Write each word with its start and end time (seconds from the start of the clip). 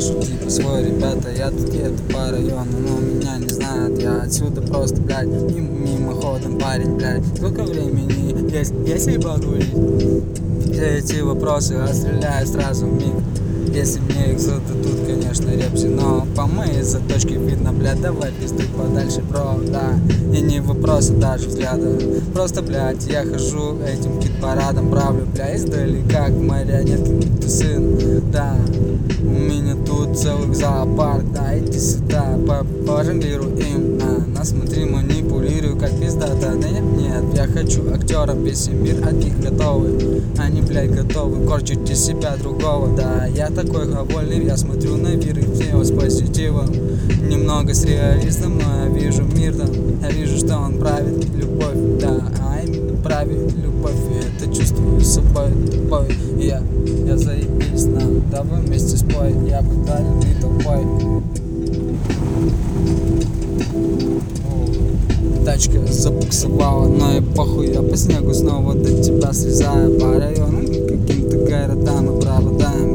слышу 0.00 0.22
типа 0.22 0.50
свой, 0.50 0.84
ребята, 0.84 1.30
я 1.36 1.50
тут 1.50 1.72
еду 1.72 2.02
по 2.12 2.30
району, 2.30 2.66
но 2.80 3.00
меня 3.00 3.38
не 3.38 3.48
знают, 3.48 3.98
я 4.00 4.22
отсюда 4.22 4.60
просто, 4.60 5.00
блядь, 5.00 5.26
мим- 5.26 5.84
мимоходом 5.84 6.58
парень, 6.58 6.96
блядь, 6.96 7.24
сколько 7.36 7.62
времени 7.62 8.50
есть, 8.52 8.74
если 8.86 9.18
погулить? 9.18 9.72
Все 10.72 10.98
эти 10.98 11.20
вопросы 11.20 11.72
отстреляю 11.74 12.46
сразу 12.46 12.86
в 12.86 12.92
миг. 12.92 13.14
Если 13.74 14.00
мне 14.00 14.32
их 14.32 14.40
зададут, 14.40 15.00
конечно, 15.06 15.50
репси 15.50 15.86
Но 15.86 16.26
по 16.34 16.46
моей 16.46 16.82
заточке 16.82 17.34
видно, 17.34 17.72
блядь, 17.72 18.00
давай 18.00 18.32
пизды 18.32 18.64
подальше, 18.76 19.20
бро, 19.20 19.58
да. 19.66 19.98
И 20.34 20.40
не 20.40 20.60
вопросы 20.60 21.12
даже 21.14 21.48
взгляда. 21.48 21.98
Просто, 22.32 22.62
блядь, 22.62 23.04
я 23.06 23.24
хожу 23.24 23.78
этим 23.82 24.18
кит-парадом 24.20 24.90
Правлю, 24.90 25.26
бля, 25.26 25.54
издалека, 25.56 26.26
как 26.26 26.30
марионетки, 26.30 27.46
сын, 27.46 28.15
да 28.32 28.56
У 29.22 29.24
меня 29.28 29.74
тут 29.86 30.18
целый 30.18 30.54
зоопарк, 30.54 31.24
да, 31.32 31.58
иди 31.58 31.78
сюда, 31.78 32.38
по- 32.46 32.64
пожонглируй 32.86 33.52
им, 33.60 33.98
на, 33.98 34.18
на, 34.38 34.44
смотри, 34.44 34.84
манипулирую, 34.84 35.76
как 35.76 35.90
пиздата, 36.00 36.54
да 36.60 36.68
нет, 36.68 36.84
нет, 36.96 37.24
я 37.34 37.46
хочу 37.46 37.82
актером, 37.92 38.44
весь 38.44 38.68
мир 38.68 38.96
от 39.06 39.14
них 39.14 39.38
готовы, 39.40 40.22
они, 40.38 40.62
блядь, 40.62 40.90
готовы 40.92 41.46
корчить 41.46 41.88
из 41.90 42.04
себя 42.04 42.36
другого, 42.36 42.94
да, 42.96 43.26
я 43.26 43.48
такой 43.48 43.86
довольный, 43.86 44.44
я 44.44 44.56
смотрю 44.56 44.96
на 44.96 45.14
мир 45.16 45.38
и 45.38 45.42
все 45.54 45.82
с 45.82 45.90
позитивом, 45.90 46.68
немного 47.28 47.74
с 47.74 47.84
реалистом, 47.84 48.58
но 48.58 48.84
я 48.84 48.88
вижу 48.88 49.22
мир 49.22 49.54
там, 49.54 49.68
я 50.02 50.10
вижу, 50.10 50.36
что 50.38 50.56
он 50.58 50.78
правит 50.78 51.24
любовь, 51.34 52.00
да, 52.00 52.20
а 52.40 52.60
именно 52.64 52.96
правит 53.02 53.52
любовь, 53.56 53.96
и 54.10 54.44
это 54.44 54.54
чувствую 54.54 55.00
собой 55.00 55.50
тупой, 55.70 56.06
давай 58.46 58.62
вместе 58.62 58.96
спой, 58.96 59.34
я 59.48 59.62
бы 59.62 59.74
дал 59.86 60.20
ты 60.20 60.40
толпой. 60.40 60.84
Тачка 65.44 65.80
забуксовала, 65.88 66.88
но 66.88 67.16
и 67.16 67.20
похуй 67.20 67.72
Я 67.72 67.80
по 67.80 67.96
снегу 67.96 68.34
снова 68.34 68.74
до 68.74 69.02
тебя 69.02 69.32
слезаю 69.32 69.96
По 69.98 70.18